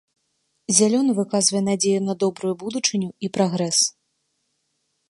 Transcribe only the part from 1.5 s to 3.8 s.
надзею на добрую будучыню і прагрэс.